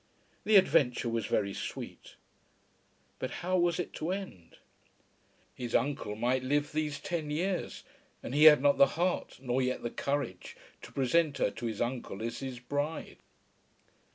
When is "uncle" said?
5.75-6.15, 11.81-12.23